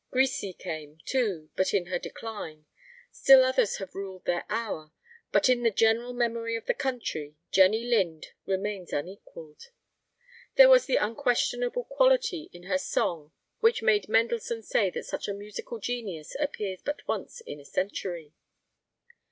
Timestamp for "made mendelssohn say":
13.83-14.89